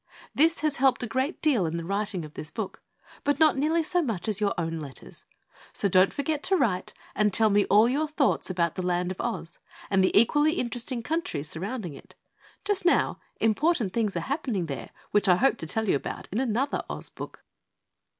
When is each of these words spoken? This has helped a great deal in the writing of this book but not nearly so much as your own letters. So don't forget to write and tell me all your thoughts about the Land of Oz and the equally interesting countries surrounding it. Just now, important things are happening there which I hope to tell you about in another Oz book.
This 0.33 0.61
has 0.61 0.77
helped 0.77 1.03
a 1.03 1.07
great 1.07 1.43
deal 1.43 1.67
in 1.67 1.77
the 1.77 1.85
writing 1.85 2.25
of 2.25 2.33
this 2.33 2.49
book 2.49 2.81
but 3.23 3.39
not 3.39 3.55
nearly 3.55 3.83
so 3.83 4.01
much 4.01 4.27
as 4.27 4.41
your 4.41 4.55
own 4.57 4.79
letters. 4.79 5.25
So 5.73 5.87
don't 5.87 6.11
forget 6.11 6.41
to 6.45 6.57
write 6.57 6.95
and 7.13 7.31
tell 7.31 7.51
me 7.51 7.65
all 7.65 7.87
your 7.87 8.07
thoughts 8.07 8.49
about 8.49 8.73
the 8.73 8.81
Land 8.83 9.11
of 9.11 9.21
Oz 9.21 9.59
and 9.91 10.03
the 10.03 10.17
equally 10.19 10.53
interesting 10.53 11.03
countries 11.03 11.47
surrounding 11.49 11.93
it. 11.93 12.15
Just 12.65 12.83
now, 12.83 13.19
important 13.39 13.93
things 13.93 14.15
are 14.17 14.21
happening 14.21 14.65
there 14.65 14.89
which 15.11 15.27
I 15.29 15.35
hope 15.35 15.59
to 15.59 15.67
tell 15.67 15.87
you 15.87 15.97
about 15.97 16.27
in 16.31 16.39
another 16.39 16.81
Oz 16.89 17.11
book. 17.11 17.43